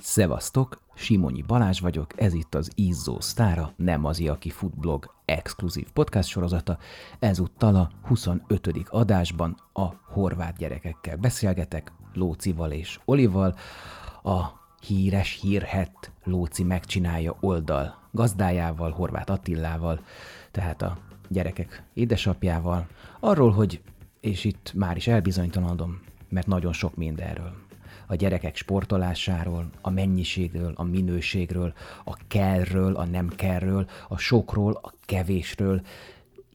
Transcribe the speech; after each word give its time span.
Szevasztok, 0.00 0.80
Simonyi 0.94 1.42
Balázs 1.42 1.80
vagyok, 1.80 2.20
ez 2.20 2.34
itt 2.34 2.54
az 2.54 2.70
Izzó 2.74 3.20
Sztára, 3.20 3.72
nem 3.76 4.04
az 4.04 4.20
aki 4.20 4.50
futblog 4.50 5.14
exkluzív 5.24 5.86
podcast 5.92 6.28
sorozata. 6.28 6.78
Ezúttal 7.18 7.74
a 7.74 7.90
25. 8.02 8.70
adásban 8.88 9.56
a 9.72 9.86
horvát 10.12 10.56
gyerekekkel 10.56 11.16
beszélgetek, 11.16 11.92
Lócival 12.14 12.70
és 12.70 13.00
Olival, 13.04 13.56
a 14.22 14.44
híres, 14.86 15.38
hírhett 15.40 16.10
Lóci 16.24 16.62
megcsinálja 16.62 17.36
oldal 17.40 17.98
gazdájával, 18.10 18.90
Horváth 18.90 19.30
Attillával, 19.30 20.00
tehát 20.50 20.82
a 20.82 20.98
gyerekek 21.28 21.82
édesapjával, 21.94 22.86
arról, 23.20 23.50
hogy, 23.50 23.82
és 24.20 24.44
itt 24.44 24.72
már 24.74 24.96
is 24.96 25.06
elbizonytalanodom, 25.06 26.00
mert 26.28 26.46
nagyon 26.46 26.72
sok 26.72 26.96
mindenről. 26.96 27.67
A 28.10 28.14
gyerekek 28.14 28.56
sportolásáról, 28.56 29.70
a 29.80 29.90
mennyiségről, 29.90 30.72
a 30.76 30.82
minőségről, 30.82 31.72
a 32.04 32.16
kellről, 32.28 32.94
a 32.96 33.04
nem 33.04 33.28
kellről, 33.28 33.88
a 34.08 34.18
sokról, 34.18 34.78
a 34.82 34.92
kevésről, 35.04 35.82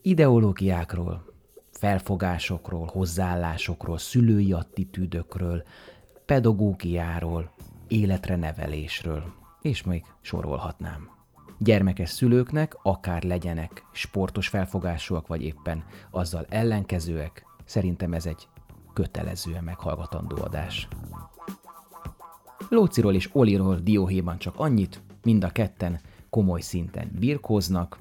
ideológiákról, 0.02 1.26
felfogásokról, 1.72 2.90
hozzáállásokról, 2.94 3.98
szülői 3.98 4.54
attitűdökről, 4.54 5.64
pedagógiáról, 6.26 7.52
életre 7.88 8.36
nevelésről, 8.36 9.34
és 9.62 9.84
még 9.84 10.04
sorolhatnám. 10.22 11.10
Gyermekes 11.58 12.10
szülőknek, 12.10 12.78
akár 12.82 13.24
legyenek 13.24 13.86
sportos 13.92 14.48
felfogásúak, 14.48 15.28
vagy 15.28 15.42
éppen 15.42 15.84
azzal 16.12 16.46
ellenkezőek, 16.50 17.46
szerintem 17.66 18.14
ez 18.14 18.26
egy 18.26 18.48
kötelezően 18.94 19.64
meghallgatandó 19.64 20.38
adás. 20.42 20.88
Lóciról 22.74 23.16
és 23.16 23.30
Oliról 23.32 23.76
dióhéjban 23.76 24.38
csak 24.38 24.54
annyit, 24.60 25.02
mind 25.24 25.44
a 25.44 25.50
ketten 25.50 26.00
komoly 26.30 26.62
szinten 26.62 27.12
birkóznak, 27.20 28.00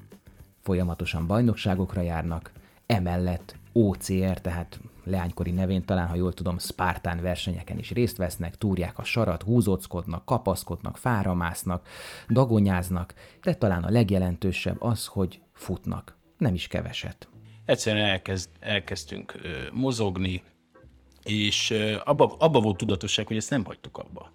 folyamatosan 0.61 1.27
bajnokságokra 1.27 2.01
járnak, 2.01 2.51
emellett 2.85 3.55
OCR, 3.71 4.41
tehát 4.41 4.79
leánykori 5.03 5.51
nevén 5.51 5.85
talán, 5.85 6.07
ha 6.07 6.15
jól 6.15 6.33
tudom, 6.33 6.57
Spartán 6.57 7.21
versenyeken 7.21 7.77
is 7.77 7.91
részt 7.91 8.17
vesznek, 8.17 8.57
túrják 8.57 8.97
a 8.97 9.03
sarat, 9.03 9.43
húzóckodnak, 9.43 10.25
kapaszkodnak, 10.25 10.97
fáramásznak, 10.97 11.87
dagonyáznak, 12.29 13.13
de 13.41 13.53
talán 13.53 13.83
a 13.83 13.91
legjelentősebb 13.91 14.81
az, 14.81 15.05
hogy 15.05 15.41
futnak. 15.53 16.17
Nem 16.37 16.53
is 16.53 16.67
keveset. 16.67 17.27
Egyszerűen 17.65 18.05
elkezd, 18.05 18.49
elkezdtünk 18.59 19.33
mozogni, 19.73 20.43
és 21.23 21.73
abba, 22.03 22.35
abba 22.39 22.59
volt 22.59 22.77
tudatosság, 22.77 23.27
hogy 23.27 23.37
ezt 23.37 23.49
nem 23.49 23.65
hagytuk 23.65 23.97
abba. 23.97 24.31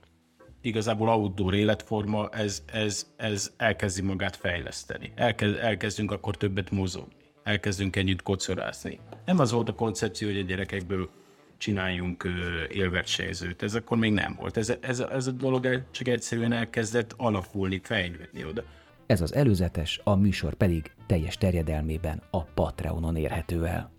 Igazából 0.60 1.08
outdoor 1.08 1.54
életforma, 1.54 2.28
ez, 2.28 2.62
ez, 2.72 3.06
ez 3.16 3.52
elkezdi 3.56 4.02
magát 4.02 4.36
fejleszteni. 4.36 5.12
Elkezd, 5.14 5.56
elkezdünk 5.56 6.10
akkor 6.10 6.36
többet 6.36 6.70
mozogni 6.70 7.18
elkezdünk 7.48 7.96
ennyit 7.96 8.22
kocorázni. 8.22 8.98
Nem 9.24 9.38
az 9.38 9.52
volt 9.52 9.68
a 9.68 9.74
koncepció, 9.74 10.28
hogy 10.28 10.38
a 10.38 10.42
gyerekekből 10.42 11.08
csináljunk 11.56 12.28
élversenyzőt. 12.68 13.62
Ez 13.62 13.74
akkor 13.74 13.98
még 13.98 14.12
nem 14.12 14.36
volt. 14.40 14.56
Ez, 14.56 14.72
ez, 14.80 15.00
ez 15.00 15.26
a 15.26 15.30
dolog 15.30 15.82
csak 15.90 16.08
egyszerűen 16.08 16.52
elkezdett 16.52 17.14
alakulni, 17.16 17.80
fejlődni 17.82 18.44
oda. 18.44 18.64
Ez 19.06 19.20
az 19.20 19.34
előzetes, 19.34 20.00
a 20.04 20.14
műsor 20.14 20.54
pedig 20.54 20.92
teljes 21.06 21.36
terjedelmében 21.36 22.22
a 22.30 22.44
Patreonon 22.44 23.16
érhető 23.16 23.66
el. 23.66 23.90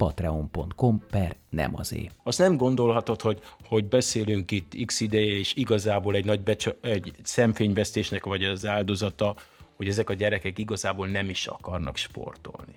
www.patreon.com 0.00 1.02
per 1.10 1.36
nem 1.50 1.76
azé. 1.76 2.10
Azt 2.22 2.38
nem 2.38 2.56
gondolhatod, 2.56 3.20
hogy, 3.20 3.40
hogy 3.64 3.84
beszélünk 3.84 4.50
itt 4.50 4.84
x 4.84 5.00
ideje, 5.00 5.32
és 5.38 5.54
igazából 5.54 6.14
egy 6.14 6.24
nagy 6.24 6.40
becsa, 6.40 6.74
egy 6.80 7.12
szemfényvesztésnek 7.22 8.24
vagy 8.24 8.44
az 8.44 8.66
áldozata 8.66 9.34
hogy 9.76 9.88
ezek 9.88 10.10
a 10.10 10.14
gyerekek 10.14 10.58
igazából 10.58 11.08
nem 11.08 11.28
is 11.28 11.46
akarnak 11.46 11.96
sportolni. 11.96 12.74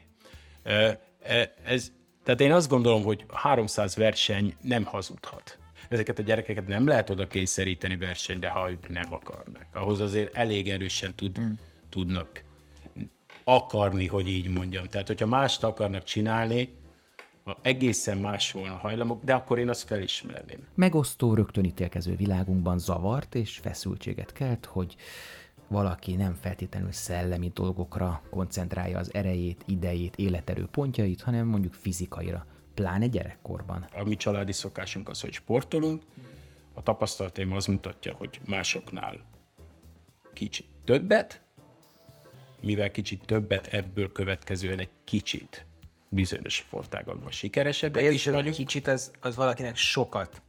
Ez, 1.64 1.92
tehát 2.24 2.42
én 2.42 2.52
azt 2.52 2.70
gondolom, 2.70 3.04
hogy 3.04 3.26
300 3.34 3.96
verseny 3.96 4.56
nem 4.62 4.84
hazudhat. 4.84 5.58
Ezeket 5.90 6.20
a 6.20 6.22
gyerekeket 6.22 6.68
nem 6.68 6.88
lehet 6.88 7.10
oda 7.10 7.28
kényszeríteni 7.28 7.98
versenyre, 7.98 8.50
ha 8.50 8.72
ők 8.72 8.90
nem 8.90 9.14
akarnak. 9.14 9.66
Ahhoz 9.74 10.00
azért 10.00 10.36
elég 10.36 10.70
erősen 10.70 11.16
tud, 11.16 11.38
hmm. 11.38 11.60
tudnak 11.90 12.44
akarni, 13.44 14.08
hogy 14.08 14.28
így 14.28 14.48
mondjam. 14.48 14.88
Tehát, 14.88 15.08
hogyha 15.08 15.26
mást 15.26 15.64
akarnak 15.64 16.04
csinálni, 16.04 16.70
egészen 17.62 18.18
más 18.18 18.52
volna 18.52 18.74
a 18.74 18.78
hajlamok, 18.78 19.24
de 19.24 19.34
akkor 19.34 19.60
én 19.60 19.70
azt 19.70 19.88
felismerném. 19.88 20.68
Megosztó, 20.76 21.34
rögtön 21.34 21.64
ítélkező 21.64 22.16
világunkban 22.16 22.80
zavart 22.80 23.36
és 23.36 23.58
feszültséget 23.58 24.32
kelt, 24.32 24.66
hogy 24.66 24.96
valaki 25.68 26.16
nem 26.16 26.34
feltétlenül 26.42 26.92
szellemi 26.92 27.52
dolgokra 27.54 28.22
koncentrálja 28.30 28.98
az 28.98 29.14
erejét, 29.14 29.64
idejét, 29.66 30.16
életerő 30.16 30.66
pontjait, 30.72 31.22
hanem 31.22 31.48
mondjuk 31.48 31.74
fizikaira, 31.74 32.46
pláne 32.74 33.08
gyerekkorban. 33.08 33.86
A 33.94 34.04
mi 34.04 34.16
családi 34.16 34.52
szokásunk 34.52 35.10
az, 35.10 35.22
hogy 35.22 35.34
sportolunk, 35.34 36.04
a 36.74 36.84
tapasztalataim 36.84 37.54
az 37.54 37.66
mutatja, 37.66 38.14
hogy 38.14 38.40
másoknál 38.46 39.20
kicsit 40.34 40.68
többet, 40.84 41.42
mivel 42.62 42.92
kicsit 42.92 43.26
többet, 43.26 43.68
ebből 43.68 44.12
következően 44.12 44.80
egy 44.80 44.90
kicsit 45.04 45.66
bizonyos 46.14 46.54
sportágakban 46.54 47.32
sikeresebb. 47.32 47.96
És 47.96 48.28
a 48.28 48.44
kicsit 48.44 48.88
az, 48.88 49.12
az 49.20 49.36
valakinek 49.36 49.76
sokat. 49.76 50.42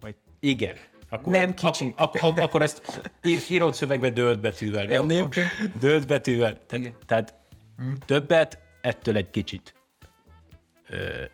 Vagy 0.00 0.14
igen, 0.40 0.76
akkor, 1.08 1.32
nem 1.32 1.54
kicsit. 1.54 1.94
Ak- 1.96 2.22
ak- 2.22 2.38
akkor 2.38 2.62
ezt 2.62 3.02
írott 3.48 3.74
szövegbe 3.74 4.10
dölt 4.10 4.40
betűvel 4.40 4.86
venném. 4.86 5.24
Okay. 5.24 5.44
Dölt 5.80 6.06
betűvel. 6.06 6.66
Te- 6.66 6.96
tehát 7.06 7.34
hmm. 7.76 7.98
többet, 8.06 8.58
ettől 8.80 9.16
egy 9.16 9.30
kicsit. 9.30 9.74
Ö, 10.88 11.24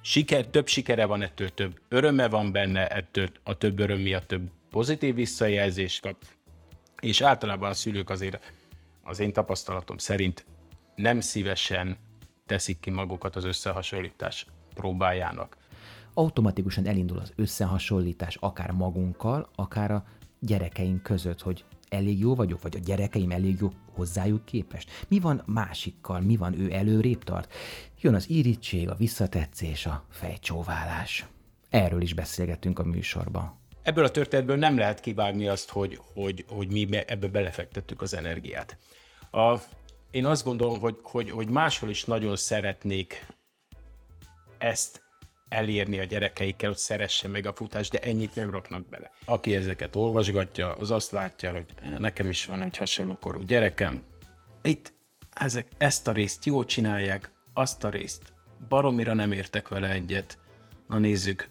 siker, 0.00 0.46
több 0.46 0.66
sikere 0.66 1.04
van, 1.04 1.22
ettől 1.22 1.48
több 1.48 1.80
öröme 1.88 2.28
van 2.28 2.52
benne, 2.52 2.88
ettől 2.88 3.28
a 3.42 3.56
több 3.56 3.78
öröm 3.78 4.00
miatt 4.00 4.26
több 4.26 4.50
pozitív 4.70 5.14
visszajelzést 5.14 6.02
kap. 6.02 6.16
És 7.00 7.20
általában 7.20 7.70
a 7.70 7.74
szülők 7.74 8.10
azért 8.10 8.52
az 9.02 9.18
én 9.18 9.32
tapasztalatom 9.32 9.98
szerint 9.98 10.44
nem 10.94 11.20
szívesen 11.20 11.96
teszik 12.46 12.80
ki 12.80 12.90
magukat 12.90 13.36
az 13.36 13.44
összehasonlítás 13.44 14.46
próbájának 14.74 15.56
automatikusan 16.14 16.86
elindul 16.86 17.18
az 17.18 17.32
összehasonlítás 17.36 18.36
akár 18.40 18.70
magunkkal, 18.70 19.48
akár 19.54 19.90
a 19.90 20.04
gyerekeink 20.38 21.02
között, 21.02 21.40
hogy 21.40 21.64
elég 21.88 22.18
jó 22.18 22.34
vagyok, 22.34 22.62
vagy 22.62 22.76
a 22.76 22.84
gyerekeim 22.84 23.30
elég 23.30 23.56
jó 23.60 23.68
hozzájuk 23.94 24.44
képest. 24.44 24.90
Mi 25.08 25.20
van 25.20 25.42
másikkal, 25.46 26.20
mi 26.20 26.36
van 26.36 26.60
ő 26.60 26.72
előrébb 26.72 27.24
tart? 27.24 27.54
Jön 28.00 28.14
az 28.14 28.30
irítség, 28.30 28.88
a 28.88 28.94
visszatetszés, 28.94 29.86
a 29.86 30.04
fejcsóválás. 30.10 31.26
Erről 31.70 32.02
is 32.02 32.14
beszélgettünk 32.14 32.78
a 32.78 32.84
műsorban. 32.84 33.60
Ebből 33.82 34.04
a 34.04 34.10
történetből 34.10 34.56
nem 34.56 34.78
lehet 34.78 35.00
kivágni 35.00 35.48
azt, 35.48 35.70
hogy, 35.70 36.00
hogy, 36.14 36.44
hogy 36.48 36.70
mi 36.70 36.88
ebbe 37.06 37.26
belefektettük 37.28 38.02
az 38.02 38.14
energiát. 38.14 38.78
A, 39.30 39.56
én 40.12 40.26
azt 40.26 40.44
gondolom, 40.44 40.80
hogy, 40.80 40.98
hogy, 41.02 41.30
hogy 41.30 41.48
máshol 41.48 41.90
is 41.90 42.04
nagyon 42.04 42.36
szeretnék 42.36 43.26
ezt 44.58 45.02
elérni 45.48 45.98
a 45.98 46.04
gyerekeikkel, 46.04 46.68
hogy 46.68 46.78
szeresse 46.78 47.28
meg 47.28 47.46
a 47.46 47.52
futást, 47.52 47.90
de 47.92 47.98
ennyit 47.98 48.34
nem 48.34 48.50
raknak 48.50 48.88
bele. 48.88 49.10
Aki 49.24 49.54
ezeket 49.54 49.96
olvasgatja, 49.96 50.72
az 50.72 50.90
azt 50.90 51.10
látja, 51.10 51.52
hogy 51.52 51.64
nekem 51.98 52.28
is 52.28 52.46
van 52.46 52.62
egy 52.62 52.76
hasonló 52.76 53.16
korú 53.20 53.40
gyerekem. 53.40 54.02
Itt 54.62 54.92
ezek, 55.30 55.66
ezt 55.78 56.08
a 56.08 56.12
részt 56.12 56.44
jól 56.44 56.64
csinálják, 56.64 57.30
azt 57.52 57.84
a 57.84 57.88
részt 57.88 58.32
baromira 58.68 59.14
nem 59.14 59.32
értek 59.32 59.68
vele 59.68 59.90
egyet. 59.90 60.38
Na 60.88 60.98
nézzük, 60.98 61.48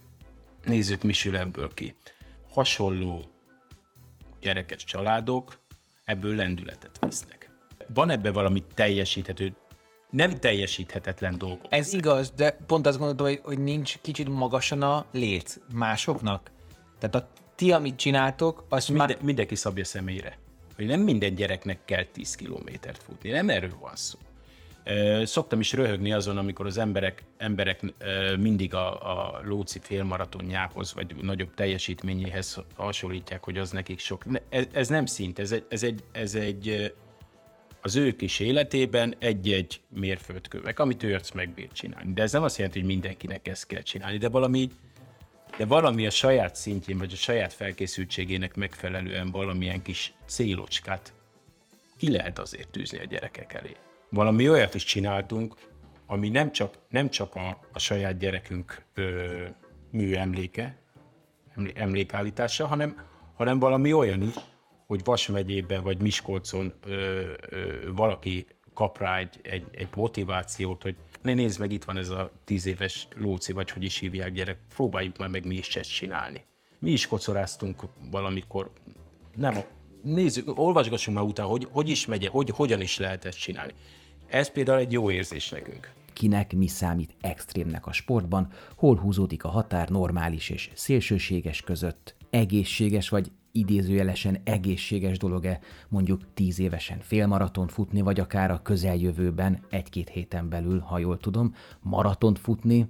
nézzük 0.63 1.01
mi 1.01 1.13
sül 1.13 1.37
ebből 1.37 1.73
ki. 1.73 1.95
Hasonló 2.49 3.31
gyerekes 4.39 4.83
családok 4.83 5.59
ebből 6.05 6.35
lendületet 6.35 6.99
vesznek. 6.99 7.40
Van 7.93 8.09
ebbe 8.09 8.31
valami 8.31 8.63
teljesíthető 8.73 9.53
nem 10.11 10.39
teljesíthetetlen 10.39 11.37
dolgok. 11.37 11.65
Ez 11.69 11.93
igaz, 11.93 12.31
de 12.31 12.57
pont 12.67 12.87
azt 12.87 12.97
gondolom, 12.97 13.31
hogy, 13.31 13.41
hogy 13.43 13.63
nincs 13.63 13.97
kicsit 14.01 14.29
magasan 14.29 14.81
a 14.81 15.05
léc 15.11 15.57
másoknak. 15.73 16.51
Tehát 16.99 17.15
a 17.15 17.29
ti, 17.55 17.71
amit 17.71 17.95
csináltok, 17.95 18.65
az 18.69 18.87
Minden, 18.87 19.07
már... 19.07 19.17
Mindenki 19.21 19.55
szabja 19.55 19.85
személyre. 19.85 20.37
Hogy 20.75 20.85
nem 20.85 20.99
minden 20.99 21.35
gyereknek 21.35 21.85
kell 21.85 22.03
10 22.03 22.35
kilométert 22.35 23.03
futni. 23.03 23.29
Nem 23.29 23.49
erről 23.49 23.77
van 23.79 23.95
szó. 23.95 24.19
Szoktam 25.23 25.59
is 25.59 25.73
röhögni 25.73 26.13
azon, 26.13 26.37
amikor 26.37 26.65
az 26.65 26.77
emberek, 26.77 27.23
emberek 27.37 27.93
mindig 28.39 28.73
a, 28.73 29.11
a 29.11 29.41
Lóci 29.43 29.79
félmaratonjához, 29.79 30.93
vagy 30.93 31.15
nagyobb 31.21 31.53
teljesítményéhez 31.53 32.61
hasonlítják, 32.75 33.43
hogy 33.43 33.57
az 33.57 33.71
nekik 33.71 33.99
sok. 33.99 34.25
Ez, 34.49 34.65
ez 34.71 34.87
nem 34.87 35.05
szint, 35.05 35.39
ez 35.39 35.51
egy, 35.51 35.65
ez 35.69 35.83
egy, 35.83 36.03
ez 36.11 36.35
egy 36.35 36.93
az 37.81 37.95
ő 37.95 38.15
kis 38.15 38.39
életében 38.39 39.15
egy-egy 39.19 39.81
mérföldkövek, 39.89 40.79
amit 40.79 41.03
ő 41.03 41.11
meg 41.11 41.21
megbír 41.33 41.71
csinálni. 41.71 42.13
De 42.13 42.21
ez 42.21 42.31
nem 42.31 42.43
azt 42.43 42.57
jelenti, 42.57 42.79
hogy 42.79 42.87
mindenkinek 42.87 43.47
ezt 43.47 43.67
kell 43.67 43.81
csinálni, 43.81 44.17
de 44.17 44.29
valami 44.29 44.69
de 45.57 45.65
valami 45.65 46.05
a 46.05 46.09
saját 46.09 46.55
szintjén, 46.55 46.97
vagy 46.97 47.13
a 47.13 47.15
saját 47.15 47.53
felkészültségének 47.53 48.55
megfelelően 48.55 49.31
valamilyen 49.31 49.81
kis 49.81 50.13
célocskát 50.25 51.13
ki 51.97 52.11
lehet 52.11 52.39
azért 52.39 52.69
tűzni 52.69 52.99
a 52.99 53.03
gyerekek 53.03 53.53
elé. 53.53 53.75
Valami 54.09 54.49
olyat 54.49 54.73
is 54.73 54.83
csináltunk, 54.83 55.55
ami 56.05 56.29
nem 56.29 56.51
csak, 56.51 56.73
nem 56.89 57.09
csak 57.09 57.35
a, 57.35 57.59
a 57.71 57.79
saját 57.79 58.17
gyerekünk 58.17 58.83
ö, 58.93 59.45
műemléke, 59.91 60.77
emlé- 61.55 61.77
emlékállítása, 61.77 62.67
hanem, 62.67 63.05
hanem 63.35 63.59
valami 63.59 63.93
olyan 63.93 64.21
is, 64.21 64.33
hogy 64.91 65.03
Vas 65.03 65.27
megyében 65.27 65.83
vagy 65.83 66.01
Miskolcon 66.01 66.73
ö, 66.85 67.21
ö, 67.49 67.91
valaki 67.95 68.45
kap 68.73 68.97
rá 68.97 69.17
egy, 69.17 69.39
egy, 69.41 69.65
egy 69.71 69.87
motivációt, 69.95 70.81
hogy 70.81 70.95
ne 71.21 71.33
nézd 71.33 71.59
meg, 71.59 71.71
itt 71.71 71.83
van 71.83 71.97
ez 71.97 72.09
a 72.09 72.31
tíz 72.43 72.65
éves 72.65 73.07
Lóci, 73.15 73.51
vagy 73.51 73.71
hogy 73.71 73.83
is 73.83 73.97
hívják 73.97 74.31
gyerek, 74.31 74.57
próbáljuk 74.73 75.17
már 75.17 75.29
meg 75.29 75.45
mi 75.45 75.55
is 75.55 75.75
ezt 75.75 75.93
csinálni. 75.93 76.43
Mi 76.79 76.91
is 76.91 77.07
kocoráztunk 77.07 77.81
valamikor, 78.11 78.71
nem, 79.35 79.63
nézzük, 80.03 80.59
olvasgassunk 80.59 81.17
már 81.17 81.25
utána, 81.25 81.49
hogy, 81.49 81.67
hogy 81.71 81.89
is 81.89 82.05
megy, 82.05 82.27
hogy, 82.27 82.49
hogyan 82.49 82.81
is 82.81 82.97
lehet 82.97 83.25
ezt 83.25 83.39
csinálni. 83.39 83.73
Ez 84.27 84.51
például 84.51 84.79
egy 84.79 84.91
jó 84.91 85.11
érzés 85.11 85.49
nekünk. 85.49 85.91
Kinek 86.13 86.53
mi 86.53 86.67
számít 86.67 87.15
extrémnek 87.21 87.87
a 87.87 87.91
sportban, 87.91 88.51
hol 88.75 88.97
húzódik 88.97 89.43
a 89.43 89.49
határ 89.49 89.89
normális 89.89 90.49
és 90.49 90.69
szélsőséges 90.73 91.61
között, 91.61 92.15
egészséges 92.29 93.09
vagy 93.09 93.31
idézőjelesen 93.51 94.41
egészséges 94.43 95.17
dolog-e 95.17 95.59
mondjuk 95.87 96.33
tíz 96.33 96.59
évesen 96.59 96.99
félmaraton 96.99 97.67
futni, 97.67 98.01
vagy 98.01 98.19
akár 98.19 98.51
a 98.51 98.61
közeljövőben 98.61 99.65
egy-két 99.69 100.09
héten 100.09 100.49
belül, 100.49 100.79
ha 100.79 100.97
jól 100.97 101.17
tudom, 101.17 101.55
maratont 101.79 102.39
futni. 102.39 102.87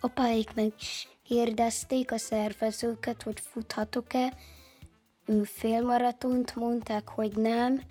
Apáik 0.00 0.54
meg 0.54 0.72
kérdezték 1.24 2.12
a 2.12 2.18
szervezőket, 2.18 3.22
hogy 3.22 3.40
futhatok-e. 3.40 4.36
Ő 5.26 5.42
félmaratont 5.42 6.54
mondták, 6.54 7.08
hogy 7.08 7.36
nem, 7.36 7.82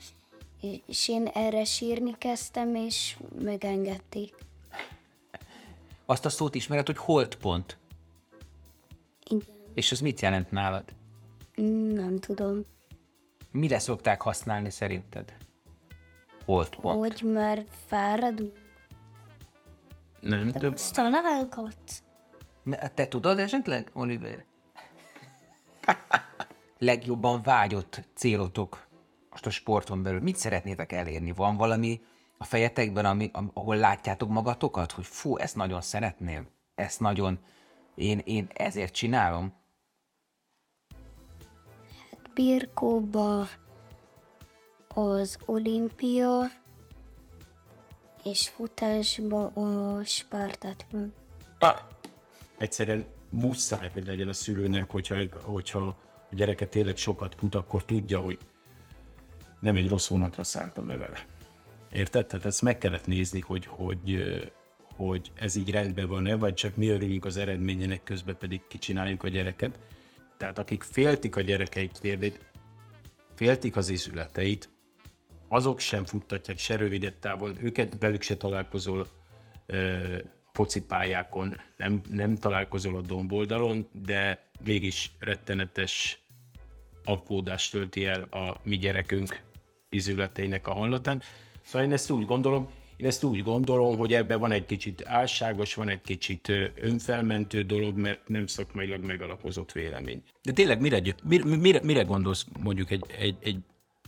és 0.88 1.08
én 1.08 1.26
erre 1.26 1.64
sírni 1.64 2.16
kezdtem, 2.18 2.76
és 2.76 3.18
megengedték. 3.44 4.36
Azt 6.06 6.26
a 6.26 6.30
szót 6.30 6.56
ismered, 6.56 6.86
hogy 6.86 6.98
holdpont. 6.98 7.78
Igen, 9.30 9.56
És 9.74 9.92
ez 9.92 10.00
mit 10.00 10.22
jelent 10.22 10.52
nálad? 10.52 10.84
Nem 11.56 12.18
tudom, 12.20 12.66
Mire 13.52 13.80
szokták 13.80 14.22
használni 14.22 14.70
szerinted? 14.70 15.34
Holdpont. 16.46 17.00
hogy 17.00 17.32
már 17.32 17.66
fáradunk. 17.88 18.60
Nem 20.22 20.52
több. 20.52 20.74
Azt 20.74 20.96
találgatsz? 20.96 22.04
Ne- 22.64 22.88
Te 22.88 23.08
tudod 23.08 23.40
esetleg, 23.40 23.90
Oliver? 23.94 24.46
Legjobban 26.78 27.42
vágyott 27.42 28.02
célotok 28.14 28.88
most 29.30 29.46
a 29.46 29.50
sporton 29.50 30.04
belül. 30.04 30.20
Mit 30.20 30.36
szeretnétek 30.36 30.92
elérni? 30.92 31.32
Van 31.32 31.58
valami 31.58 32.02
a 32.38 32.44
fejetekben, 32.44 33.06
ami, 33.06 33.30
am- 33.34 33.52
ahol 33.54 33.76
látjátok 33.76 34.30
magatokat, 34.30 34.92
hogy 34.92 35.06
fú, 35.06 35.38
ezt 35.38 35.56
nagyon 35.56 35.82
szeretném, 35.82 36.48
ezt 36.76 37.00
nagyon, 37.00 37.40
én, 37.96 38.22
én 38.24 38.48
ezért 38.54 38.94
csinálom. 38.94 39.54
Birkóba 42.42 43.48
az 44.88 45.38
olimpia, 45.46 46.52
és 48.24 48.50
futásba 48.50 49.46
a 49.46 50.04
Spartatban. 50.04 51.14
Ah, 51.60 51.80
egyszerűen 52.58 53.06
muszáj, 53.30 53.90
hogy 53.94 54.06
legyen 54.06 54.28
a 54.28 54.34
szülőnek, 54.34 54.92
hogyha, 54.92 55.16
hogyha 55.42 55.80
a 56.30 56.36
gyereke 56.36 56.68
tényleg 56.68 56.98
sokat 56.98 57.36
fut, 57.36 57.56
akkor 57.56 57.86
tudja, 57.86 58.20
hogy 58.20 58.38
nem 59.60 59.76
egy 59.76 59.90
rossz 59.90 60.08
vonatra 60.08 60.44
szálltam 60.44 60.88
le 60.88 60.98
vele. 60.98 61.26
Érted? 61.92 62.26
Tehát 62.26 62.46
ezt 62.46 62.62
meg 62.62 62.78
kellett 62.78 63.06
nézni, 63.06 63.40
hogy, 63.40 63.66
hogy, 63.66 64.24
hogy 64.96 65.32
ez 65.36 65.56
így 65.56 65.72
rendben 65.72 66.08
van-e, 66.08 66.36
vagy 66.36 66.54
csak 66.54 66.76
mi 66.76 66.88
örülünk 66.88 67.26
az 67.26 67.38
eredményének, 67.38 68.04
közben 68.04 68.38
pedig 68.38 68.62
kicsináljuk 68.68 69.24
a 69.24 69.28
gyereket. 69.28 69.80
Tehát 70.42 70.60
akik 70.60 70.84
féltik 70.84 71.36
a 71.36 71.42
gyerekeik 71.42 71.92
térdét, 71.92 72.40
féltik 73.36 73.76
az 73.76 73.90
izületeit, 73.90 74.70
azok 75.48 75.80
sem 75.80 76.06
futtatják 76.06 76.58
se 76.58 76.76
rövidet 76.76 77.16
távol, 77.16 77.54
őket 77.60 77.96
velük 78.00 78.22
se 78.22 78.38
találkozol 78.38 79.08
ö, 79.66 80.18
focipályákon, 80.54 81.56
nem, 81.78 82.02
nem 82.10 82.36
találkozol 82.36 82.96
a 82.96 83.02
domboldalon, 83.02 83.88
de 83.92 84.50
mégis 84.64 85.12
rettenetes 85.20 86.24
aggódást 87.04 87.72
tölti 87.72 88.06
el 88.06 88.22
a 88.22 88.60
mi 88.64 88.78
gyerekünk 88.78 89.42
izületeinek 89.90 90.68
a 90.68 90.74
honlatán. 90.74 91.22
Szóval 91.62 91.88
én 91.88 91.94
ezt 91.94 92.10
úgy 92.10 92.26
gondolom, 92.26 92.70
én 93.02 93.08
ezt 93.08 93.24
úgy 93.24 93.44
gondolom, 93.44 93.98
hogy 93.98 94.14
ebben 94.14 94.40
van 94.40 94.52
egy 94.52 94.66
kicsit 94.66 95.04
álságos, 95.06 95.74
van 95.74 95.90
egy 95.90 96.02
kicsit 96.02 96.52
önfelmentő 96.76 97.62
dolog, 97.62 97.98
mert 97.98 98.28
nem 98.28 98.48
szakmailag 98.48 99.04
megalapozott 99.04 99.72
vélemény. 99.72 100.24
De 100.44 100.52
tényleg 100.52 100.82
mire, 100.82 101.02
mire, 101.24 101.44
mire, 101.46 101.80
mire 101.84 102.02
gondolsz 102.02 102.46
mondjuk 102.60 102.92
egy, 102.92 103.06
egy, 103.20 103.36
egy 103.42 103.58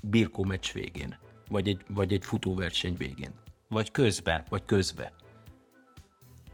birkó 0.01 0.43
meccs 0.43 0.71
végén? 0.73 1.17
Vagy 1.49 1.67
egy, 1.67 1.81
vagy 1.87 2.13
egy 2.13 2.25
futóverseny 2.25 2.97
végén? 2.97 3.31
Vagy 3.69 3.91
közben? 3.91 4.43
Vagy 4.49 4.65
közben? 4.65 5.11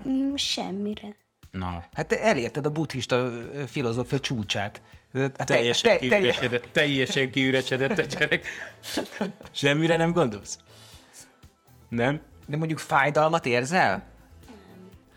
Mm, 0.07 0.35
Semmire. 0.35 1.15
Na, 1.51 1.85
Hát 1.93 2.07
te 2.07 2.21
elérted 2.21 2.65
a 2.65 2.71
buddhista 2.71 3.31
filozófia 3.67 4.19
csúcsát. 4.19 4.81
Hát 5.13 5.35
te- 5.35 5.43
teljesen, 5.43 5.91
te- 5.91 6.07
te- 6.07 6.17
kiüresedett, 6.17 6.67
teljesen 6.71 7.31
kiüresedett 7.31 7.97
a 7.97 8.01
gyerek. 8.01 8.47
Semmire 9.51 9.97
nem 9.97 10.11
gondolsz? 10.11 10.59
Nem? 11.89 12.19
De 12.47 12.57
mondjuk 12.57 12.79
fájdalmat 12.79 13.45
érzel? 13.45 14.03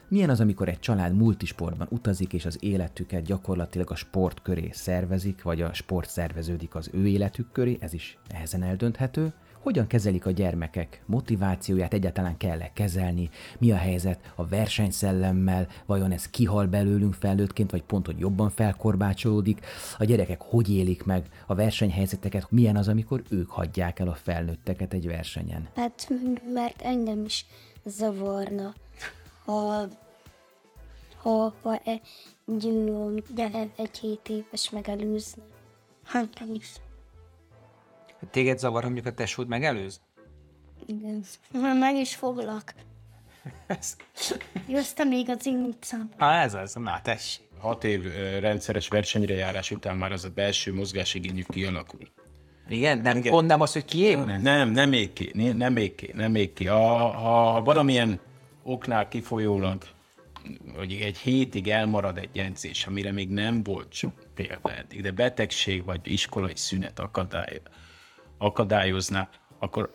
Milyen 0.09 0.31
az, 0.31 0.41
amikor 0.41 0.69
egy 0.69 0.79
család 0.79 1.15
multisportban 1.15 1.87
utazik, 1.91 2.33
és 2.33 2.45
az 2.45 2.57
életüket 2.61 3.23
gyakorlatilag 3.23 3.91
a 3.91 3.95
sport 3.95 4.43
köré 4.43 4.71
szervezik, 4.73 5.43
vagy 5.43 5.63
a 5.63 5.73
sport 5.73 6.09
szerveződik 6.09 6.75
az 6.75 6.91
ő 6.93 7.07
életük 7.07 7.53
köré, 7.53 7.79
ez 7.81 7.93
is 7.93 8.19
nehezen 8.29 8.63
eldönthető. 8.63 9.33
Hogyan 9.63 9.87
kezelik 9.87 10.27
a 10.27 10.31
gyermekek 10.31 11.03
motivációját, 11.07 11.93
egyáltalán 11.93 12.37
kell-e 12.37 12.71
kezelni, 12.73 13.31
mi 13.59 13.73
a 13.73 13.77
helyzet 13.77 14.33
a 14.35 14.47
versenyszellemmel, 14.47 15.67
vajon 15.87 16.11
ez 16.11 16.31
kihal 16.31 16.67
belőlünk 16.67 17.15
felnőttként, 17.15 17.71
vagy 17.71 17.83
pont, 17.83 18.07
hogy 18.07 18.19
jobban 18.19 18.51
felkorbácsolódik, 18.51 19.67
a 19.99 20.05
gyerekek 20.05 20.41
hogy 20.41 20.71
élik 20.71 21.05
meg 21.05 21.29
a 21.47 21.55
versenyhelyzeteket, 21.55 22.51
milyen 22.51 22.77
az, 22.77 22.89
amikor 22.89 23.23
ők 23.29 23.51
hagyják 23.51 23.99
el 23.99 24.09
a 24.09 24.15
felnőtteket 24.23 24.93
egy 24.93 25.07
versenyen. 25.07 25.69
Hát, 25.75 26.09
mert 26.53 26.83
engem 26.83 27.25
is 27.25 27.47
zavarna, 27.85 28.75
ha, 29.45 29.87
ha, 31.17 31.55
ha 31.63 31.81
egy, 31.85 32.01
gyere, 33.35 33.69
egy 33.77 33.99
hét 33.99 34.29
éves 34.29 34.71
megelőzne. 34.71 35.43
Hát 36.05 36.39
nem 36.41 36.55
is. 36.55 36.73
Téged 38.31 38.59
zavar, 38.59 38.83
ha 38.83 38.89
mondjuk 38.89 39.07
a 39.07 39.15
tesód 39.15 39.49
megelőz? 39.49 40.01
Igen. 40.87 41.25
Már 41.53 41.77
meg 41.79 41.97
is 41.97 42.15
foglak. 42.15 42.75
Jöttem 44.69 45.09
még 45.09 45.31
az 45.31 45.47
én 45.47 45.65
utcán. 45.65 46.11
Há, 46.17 46.43
ez 46.43 46.55
az, 46.55 46.75
na 46.75 47.01
tessék. 47.03 47.49
Hat 47.59 47.85
év 47.85 48.05
ö, 48.07 48.39
rendszeres 48.39 48.89
versenyre 48.89 49.35
járás 49.35 49.71
után 49.71 49.97
már 49.97 50.13
az 50.13 50.25
a 50.25 50.29
belső 50.29 50.75
mozgásigényük 50.75 51.47
kialakul. 51.51 52.09
Igen, 52.69 52.99
nem, 52.99 53.17
Igen. 53.17 53.33
pont 53.33 53.47
nem 53.47 53.61
az, 53.61 53.73
hogy 53.73 53.85
kiépne? 53.85 54.39
Nem, 54.39 54.71
nem 54.71 54.93
ég 54.93 55.13
ki, 55.13 55.31
né- 55.35 55.57
nem 55.57 55.77
ég 55.77 55.95
ki, 55.95 56.11
nem 56.15 56.35
ég 56.35 56.53
ki. 56.53 56.67
Ha, 56.67 57.09
ha 57.11 57.63
valamilyen 57.63 58.21
oknál 58.63 59.09
kifolyólag 59.09 59.83
hogy 60.77 60.93
egy 60.93 61.19
hétig 61.19 61.69
elmarad 61.69 62.19
egy 62.19 62.39
edzés, 62.39 62.87
amire 62.87 63.13
még 63.13 63.29
nem 63.29 63.63
volt 63.63 63.93
sok 63.93 64.13
példa 64.35 64.75
eddig, 64.75 65.03
de 65.03 65.11
betegség 65.11 65.85
vagy 65.85 66.01
iskolai 66.05 66.53
szünet 66.57 66.99
akadály, 66.99 67.61
akadályozná, 68.43 69.29
akkor 69.59 69.93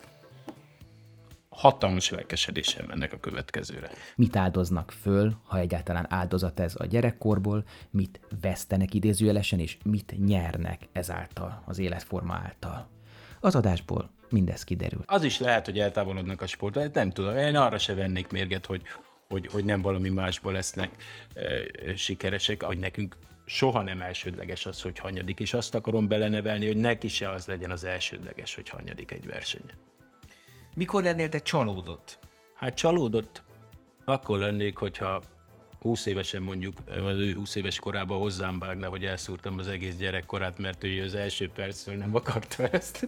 hatalmas 1.50 2.10
lelkesedéssel 2.10 2.86
mennek 2.88 3.14
a 3.14 3.20
következőre. 3.20 3.90
mit 4.16 4.36
áldoznak 4.36 4.92
föl, 4.92 5.38
ha 5.44 5.58
egyáltalán 5.58 6.06
áldozat 6.10 6.60
ez 6.60 6.74
a 6.78 6.86
gyerekkorból, 6.86 7.64
mit 7.90 8.20
vesztenek 8.42 8.94
idézőjelesen, 8.94 9.60
és 9.60 9.78
mit 9.84 10.16
nyernek 10.26 10.88
ezáltal, 10.92 11.64
az 11.66 11.80
életforma 11.80 12.34
által. 12.34 12.88
Az 13.40 13.56
adásból 13.56 14.10
mindez 14.30 14.64
kiderül. 14.64 15.04
Az 15.06 15.24
is 15.24 15.40
lehet, 15.40 15.66
hogy 15.66 15.80
eltávolodnak 15.80 16.42
a 16.42 16.48
sporttól, 16.48 16.82
hát 16.82 16.94
nem 16.94 17.12
tudom, 17.12 17.38
én 17.38 17.56
arra 17.56 17.78
se 17.78 17.94
vennék 17.94 18.32
mérget, 18.32 18.66
hogy, 18.66 18.82
hogy, 19.30 19.48
hogy 19.52 19.66
nem 19.66 19.82
valami 19.82 20.10
másból 20.10 20.52
lesznek 20.52 20.90
e, 21.34 21.96
sikeresek, 21.96 22.64
hogy 22.64 22.80
nekünk 22.80 23.18
soha 23.48 23.82
nem 23.82 24.02
elsődleges 24.02 24.66
az, 24.66 24.82
hogy 24.82 25.00
hanyadik, 25.00 25.40
és 25.40 25.54
azt 25.54 25.76
akarom 25.76 26.08
belenevelni, 26.08 26.68
hogy 26.68 26.78
neki 26.78 27.08
se 27.08 27.30
az 27.30 27.46
legyen 27.46 27.72
az 27.72 27.84
elsődleges, 27.84 28.56
hogy 28.56 28.70
hanyadik 28.70 29.12
egy 29.12 29.26
versenyen. 29.26 29.78
Mikor 30.76 31.04
lennél 31.04 31.30
te 31.30 31.40
csalódott? 31.40 32.20
Hát 32.54 32.76
csalódott, 32.76 33.44
akkor 34.06 34.40
lennék, 34.40 34.78
hogyha 34.78 35.22
20 35.80 36.06
évesen 36.06 36.42
mondjuk, 36.42 36.78
az 36.88 37.18
ő 37.18 37.34
20 37.34 37.56
éves 37.56 37.80
korában 37.80 38.18
hozzám 38.18 38.60
vágna, 38.60 38.90
hogy 38.90 39.06
elszúrtam 39.06 39.58
az 39.58 39.68
egész 39.68 39.96
gyerekkorát, 39.96 40.58
mert 40.58 40.84
ő 40.84 41.04
az 41.04 41.16
első 41.16 41.50
percről 41.50 41.96
nem 41.96 42.16
akarta 42.16 42.68
ezt. 42.68 43.08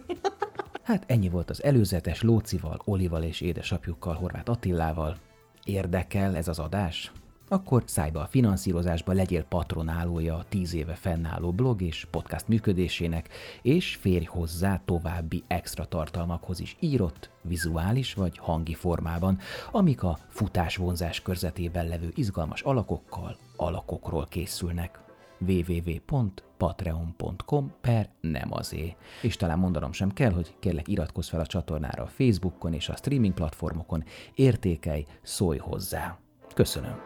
Hát 0.82 1.04
ennyi 1.06 1.28
volt 1.28 1.50
az 1.50 1.62
előzetes 1.62 2.22
Lócival, 2.22 2.80
Olival 2.84 3.22
és 3.22 3.40
édesapjukkal, 3.40 4.14
Horváth 4.14 4.50
Attilával. 4.50 5.18
Érdekel 5.64 6.36
ez 6.36 6.48
az 6.48 6.58
adás? 6.58 7.12
Akkor 7.52 7.82
szállj 7.86 8.10
be 8.10 8.20
a 8.20 8.26
finanszírozásba, 8.26 9.12
legyél 9.12 9.44
patronálója 9.44 10.36
a 10.36 10.44
tíz 10.48 10.74
éve 10.74 10.94
fennálló 10.94 11.52
blog 11.52 11.82
és 11.82 12.06
podcast 12.10 12.48
működésének, 12.48 13.28
és 13.62 13.96
férj 13.96 14.24
hozzá 14.24 14.80
további 14.84 15.44
extra 15.46 15.84
tartalmakhoz 15.84 16.60
is 16.60 16.76
írott, 16.80 17.30
vizuális 17.42 18.14
vagy 18.14 18.38
hangi 18.38 18.74
formában, 18.74 19.38
amik 19.70 20.02
a 20.02 20.18
futásvonzás 20.28 21.22
körzetében 21.22 21.88
levő 21.88 22.12
izgalmas 22.14 22.60
alakokkal, 22.60 23.36
alakokról 23.56 24.26
készülnek 24.26 25.00
www.patreon.com 25.38 27.72
per 27.80 28.08
nem 28.20 28.52
azé. 28.52 28.96
És 29.22 29.36
talán 29.36 29.58
mondanom 29.58 29.92
sem 29.92 30.10
kell, 30.10 30.32
hogy 30.32 30.54
kérlek 30.58 30.88
iratkozz 30.88 31.28
fel 31.28 31.40
a 31.40 31.46
csatornára 31.46 32.02
a 32.02 32.06
Facebookon 32.06 32.72
és 32.72 32.88
a 32.88 32.96
streaming 32.96 33.34
platformokon, 33.34 34.04
értékelj, 34.34 35.06
szólj 35.22 35.58
hozzá. 35.58 36.18
Köszönöm. 36.54 37.00